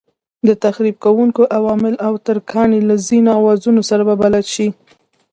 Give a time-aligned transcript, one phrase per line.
[0.47, 4.67] د تخریب کوونکو عواملو او ترکاڼۍ له ځینو اوزارونو سره به بلد شئ.